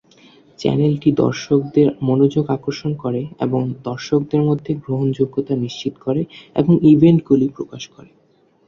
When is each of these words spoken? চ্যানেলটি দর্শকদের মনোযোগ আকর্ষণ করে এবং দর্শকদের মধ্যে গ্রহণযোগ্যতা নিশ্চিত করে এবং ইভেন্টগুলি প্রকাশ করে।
চ্যানেলটি 0.59 1.09
দর্শকদের 1.23 1.87
মনোযোগ 2.01 2.45
আকর্ষণ 2.49 2.91
করে 2.95 3.21
এবং 3.39 3.61
দর্শকদের 3.83 4.41
মধ্যে 4.41 4.71
গ্রহণযোগ্যতা 4.83 5.53
নিশ্চিত 5.55 5.93
করে 6.05 6.21
এবং 6.55 6.73
ইভেন্টগুলি 6.91 7.47
প্রকাশ 7.57 7.83
করে। 7.87 8.11